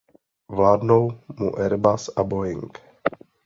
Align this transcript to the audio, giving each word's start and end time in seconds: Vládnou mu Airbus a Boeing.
Vládnou 0.49 1.19
mu 1.39 1.57
Airbus 1.59 2.09
a 2.17 2.23
Boeing. 2.23 2.79